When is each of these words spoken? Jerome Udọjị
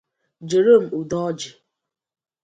Jerome 0.49 0.87
Udọjị 0.99 1.49